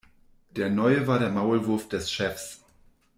[0.49, 2.61] Der Neue war der Maulwurf des Chefs.